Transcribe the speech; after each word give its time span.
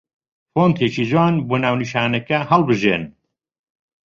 فۆنتێکی 0.53 1.03
جوان 1.09 1.33
بۆ 1.47 1.55
ناونیشانەکە 1.63 2.39
هەڵبژێن 2.49 3.03